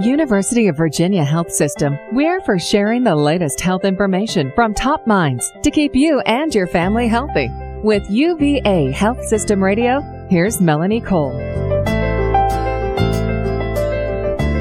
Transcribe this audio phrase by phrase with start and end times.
[0.00, 5.52] University of Virginia Health System, we're for sharing the latest health information from top minds
[5.62, 7.50] to keep you and your family healthy.
[7.82, 10.00] With UVA Health System Radio,
[10.30, 11.38] here's Melanie Cole.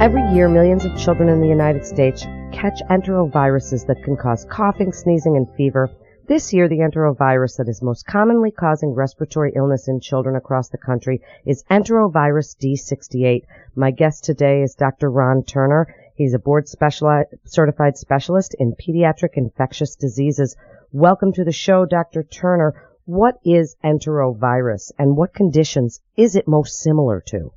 [0.00, 2.22] Every year, millions of children in the United States
[2.52, 5.88] catch enteroviruses that can cause coughing, sneezing, and fever.
[6.30, 10.78] This year, the enterovirus that is most commonly causing respiratory illness in children across the
[10.78, 13.46] country is enterovirus D68.
[13.74, 15.10] My guest today is Dr.
[15.10, 15.92] Ron Turner.
[16.14, 20.56] He's a board certified specialist in pediatric infectious diseases.
[20.92, 22.22] Welcome to the show, Dr.
[22.22, 22.80] Turner.
[23.06, 27.50] What is enterovirus and what conditions is it most similar to?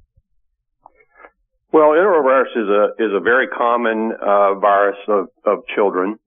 [1.71, 6.17] Well, enterovirus is a is a very common uh, virus of, of children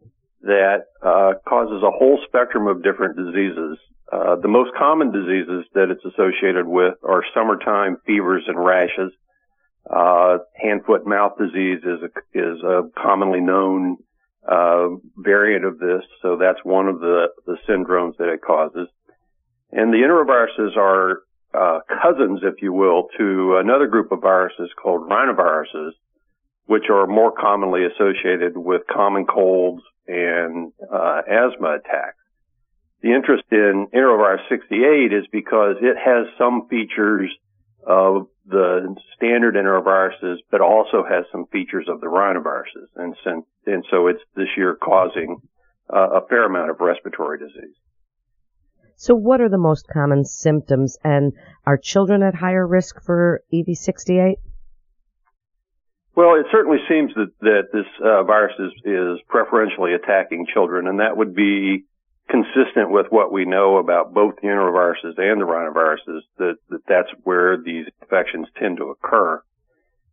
[0.47, 3.79] that uh, causes a whole spectrum of different diseases.
[4.11, 9.13] Uh, the most common diseases that it's associated with are summertime fevers and rashes.
[9.89, 13.97] Uh, hand, foot, mouth disease is a, is a commonly known
[14.49, 18.89] uh, variant of this, so that's one of the, the syndromes that it causes.
[19.73, 25.09] And the enteroviruses are uh, cousins, if you will, to another group of viruses called
[25.09, 25.91] rhinoviruses,
[26.67, 32.19] which are more commonly associated with common colds and uh, asthma attacks.
[33.03, 37.31] The interest in enterovirus 68 is because it has some features
[37.87, 43.15] of the standard enteroviruses, but also has some features of the rhinoviruses, and,
[43.67, 45.37] and so it's this year causing
[45.93, 47.77] uh, a fair amount of respiratory disease.
[48.97, 51.33] So what are the most common symptoms and
[51.67, 54.37] are children at higher risk for EV68?
[56.17, 61.01] Well, it certainly seems that, that this uh, virus is, is preferentially attacking children, and
[61.01, 61.85] that would be
[62.31, 67.11] consistent with what we know about both the enteroviruses and the rhinoviruses, that, that that's
[67.25, 69.43] where these infections tend to occur.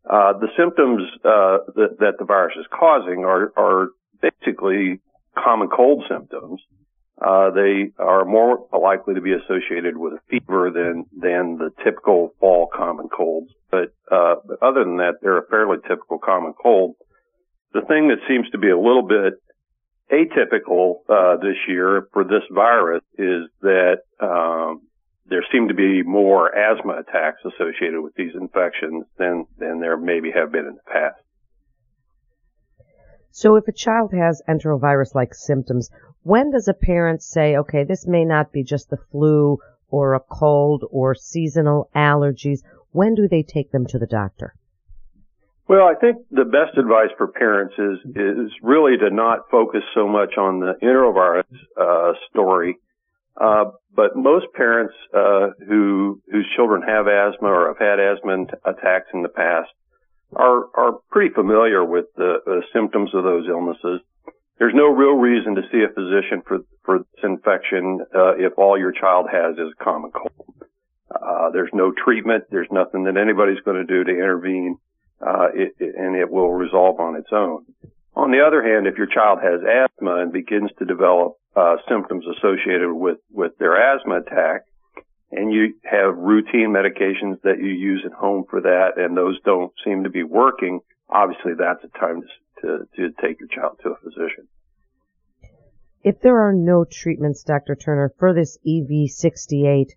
[0.08, 3.88] Uh, the symptoms uh, that, that the virus is causing are, are
[4.22, 5.00] basically
[5.42, 6.62] common cold symptoms,
[7.22, 12.34] uh, they are more likely to be associated with a fever than than the typical
[12.40, 13.52] fall common colds.
[13.70, 16.96] But, uh, but other than that, they're a fairly typical common cold.
[17.74, 19.34] The thing that seems to be a little bit
[20.12, 24.82] atypical uh, this year for this virus is that um,
[25.26, 30.32] there seem to be more asthma attacks associated with these infections than than there maybe
[30.32, 31.23] have been in the past.
[33.36, 35.90] So if a child has enterovirus-like symptoms,
[36.22, 39.58] when does a parent say, okay, this may not be just the flu
[39.90, 42.60] or a cold or seasonal allergies?
[42.92, 44.54] When do they take them to the doctor?
[45.68, 50.08] Well, I think the best advice for parents is is really to not focus so
[50.08, 52.78] much on the enterovirus uh, story,
[53.42, 59.08] uh, but most parents uh, who whose children have asthma or have had asthma attacks
[59.12, 59.72] in the past
[60.36, 64.02] are are pretty familiar with the, the symptoms of those illnesses.
[64.60, 68.78] There's no real reason to see a physician for for this infection uh, if all
[68.78, 70.64] your child has is a common cold.
[71.14, 72.46] Uh, there's no treatment.
[72.50, 74.78] There's nothing that anybody's going to do to intervene,
[75.22, 77.66] uh, it, it, and it will resolve on its own.
[78.16, 82.26] On the other hand, if your child has asthma and begins to develop uh, symptoms
[82.38, 84.64] associated with with their asthma attack,
[85.36, 89.72] and you have routine medications that you use at home for that, and those don't
[89.84, 90.80] seem to be working,
[91.10, 92.22] obviously that's a time
[92.62, 94.48] to, to, take your child to a physician.
[96.04, 97.76] If there are no treatments, Dr.
[97.76, 99.92] Turner, for this EV68,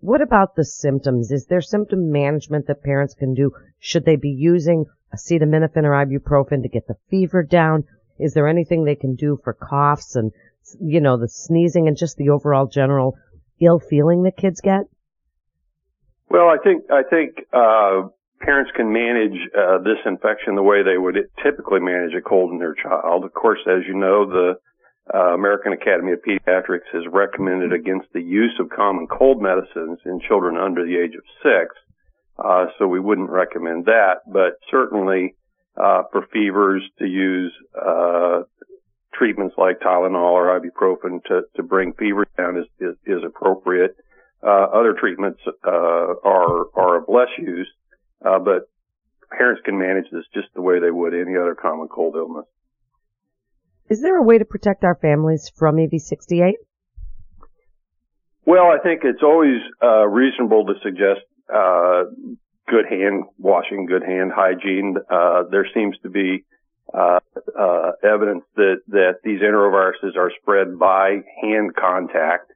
[0.00, 1.30] what about the symptoms?
[1.30, 3.52] Is there symptom management that parents can do?
[3.78, 7.84] Should they be using acetaminophen or ibuprofen to get the fever down?
[8.18, 10.32] Is there anything they can do for coughs and,
[10.80, 13.16] you know, the sneezing and just the overall general
[13.60, 14.82] ill feeling that kids get?
[16.28, 18.08] Well, I think I think uh,
[18.40, 22.58] parents can manage uh, this infection the way they would typically manage a cold in
[22.58, 23.24] their child.
[23.24, 24.54] Of course, as you know, the
[25.12, 30.20] uh, American Academy of Pediatrics has recommended against the use of common cold medicines in
[30.26, 31.74] children under the age of six.
[32.38, 35.34] Uh, so we wouldn't recommend that, but certainly
[35.76, 38.42] uh, for fevers to use uh,
[39.18, 43.96] treatments like Tylenol or ibuprofen to, to bring fever down is, is, is appropriate.
[44.42, 47.68] Uh, other treatments uh, are are of less use,
[48.24, 48.68] uh, but
[49.30, 52.44] parents can manage this just the way they would any other common cold illness.
[53.88, 56.54] Is there a way to protect our families from EV68?
[58.44, 61.20] Well, I think it's always uh, reasonable to suggest
[61.52, 62.04] uh,
[62.68, 64.96] good hand washing, good hand hygiene.
[65.10, 66.44] Uh, there seems to be
[66.92, 67.20] uh,
[67.58, 72.52] uh, evidence that that these enteroviruses are spread by hand contact,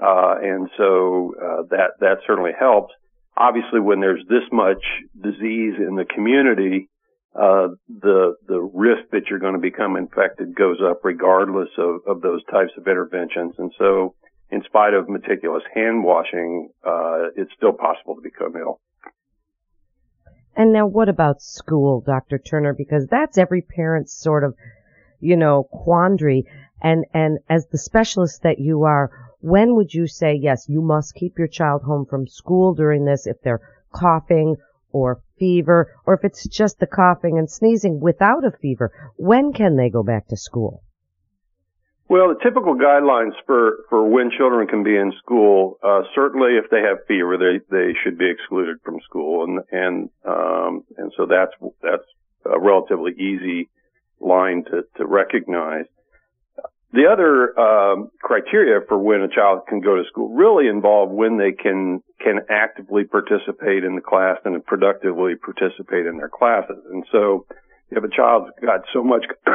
[0.00, 2.92] uh, and so uh, that that certainly helps.
[3.36, 4.82] Obviously, when there's this much
[5.20, 6.88] disease in the community,
[7.34, 12.20] uh, the the risk that you're going to become infected goes up regardless of, of
[12.20, 13.54] those types of interventions.
[13.58, 14.14] And so,
[14.50, 18.80] in spite of meticulous hand washing, uh, it's still possible to become ill.
[20.58, 22.36] And now, what about school, Dr.
[22.36, 22.74] Turner?
[22.74, 24.56] Because that's every parent's sort of,
[25.20, 26.48] you know, quandary.
[26.82, 31.14] And and as the specialist that you are, when would you say yes, you must
[31.14, 33.60] keep your child home from school during this if they're
[33.92, 34.56] coughing
[34.90, 39.76] or fever, or if it's just the coughing and sneezing without a fever, when can
[39.76, 40.82] they go back to school?
[42.08, 46.70] Well, the typical guidelines for, for when children can be in school, uh, certainly if
[46.70, 49.44] they have fever, they, they should be excluded from school.
[49.44, 51.52] And, and, um, and so that's,
[51.82, 52.08] that's
[52.46, 53.68] a relatively easy
[54.20, 55.84] line to, to recognize.
[56.92, 61.36] The other um, criteria for when a child can go to school really involve when
[61.36, 66.82] they can can actively participate in the class and productively participate in their classes.
[66.90, 67.44] And so,
[67.90, 69.24] if a child's got so much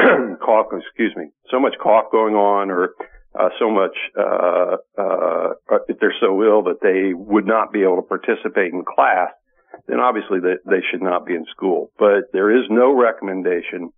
[0.43, 2.93] cough, excuse me, so much cough going on, or
[3.39, 5.53] uh, so much, uh, uh,
[5.87, 9.29] if they're so ill that they would not be able to participate in class,
[9.87, 11.91] then obviously they, they should not be in school.
[11.97, 13.91] But there is no recommendation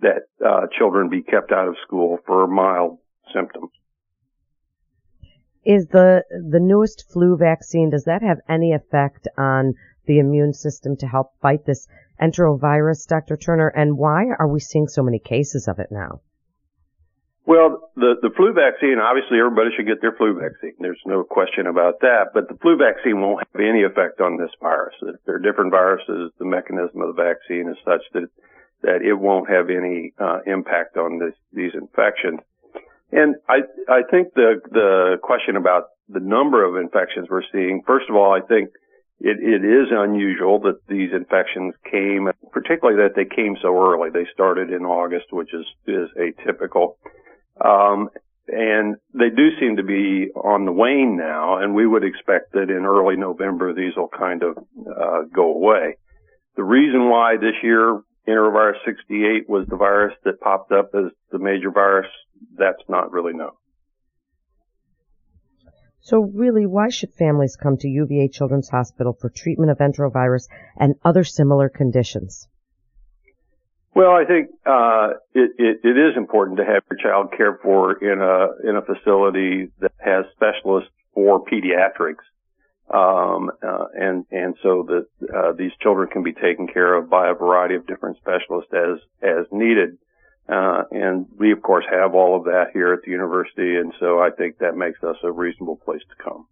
[0.00, 2.98] that uh, children be kept out of school for mild
[3.34, 3.70] symptoms.
[5.64, 9.74] Is the the newest flu vaccine does that have any effect on
[10.06, 11.86] the immune system to help fight this
[12.22, 13.36] enterovirus, Dr.
[13.36, 13.68] Turner?
[13.68, 16.20] And why are we seeing so many cases of it now?
[17.44, 20.78] Well, the, the flu vaccine, obviously everybody should get their flu vaccine.
[20.78, 22.30] There's no question about that.
[22.32, 24.94] But the flu vaccine won't have any effect on this virus.
[25.02, 28.30] If there are different viruses, the mechanism of the vaccine is such that
[28.82, 32.40] that it won't have any uh, impact on this, these infections.
[33.12, 38.10] And I, I think the, the question about the number of infections we're seeing, first
[38.10, 38.70] of all, I think
[39.22, 44.10] it, it is unusual that these infections came, particularly that they came so early.
[44.10, 46.96] They started in August, which is, is atypical.
[47.64, 48.10] Um,
[48.48, 52.68] and they do seem to be on the wane now, and we would expect that
[52.68, 55.98] in early November these will kind of uh, go away.
[56.56, 61.38] The reason why this year enterovirus 68 was the virus that popped up as the
[61.38, 62.10] major virus,
[62.58, 63.52] that's not really known.
[66.02, 70.96] So really, why should families come to UVA Children's Hospital for treatment of enterovirus and
[71.04, 72.48] other similar conditions?
[73.94, 77.92] Well, I think uh, it, it, it is important to have your child cared for
[77.92, 82.24] in a in a facility that has specialists for pediatrics
[82.92, 87.30] um, uh, and and so that uh, these children can be taken care of by
[87.30, 89.98] a variety of different specialists as as needed.
[90.48, 94.18] Uh, and we of course have all of that here at the university, and so
[94.18, 96.46] I think that makes us a reasonable place to come.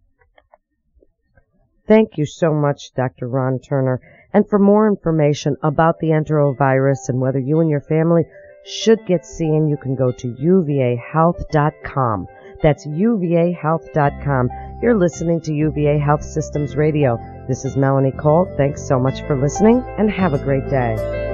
[1.87, 3.27] Thank you so much, Dr.
[3.27, 3.99] Ron Turner.
[4.33, 8.23] And for more information about the enterovirus and whether you and your family
[8.63, 12.27] should get seen, you can go to uvahealth.com.
[12.61, 14.49] That's uvahealth.com.
[14.81, 17.17] You're listening to UVA Health Systems Radio.
[17.47, 18.47] This is Melanie Cole.
[18.55, 21.30] Thanks so much for listening and have a great day.